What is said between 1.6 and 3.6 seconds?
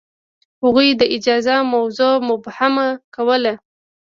موضوع مبهمه کوله.